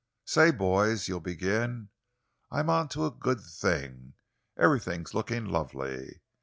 'Say, 0.25 0.49
boys,' 0.49 1.07
you'll 1.07 1.19
begin, 1.19 1.89
'I'm 2.49 2.71
on 2.71 2.89
to 2.89 3.05
a 3.05 3.11
good 3.11 3.39
thing! 3.39 4.15
Everything's 4.57 5.13
looking 5.13 5.45
lovely. 5.45 6.21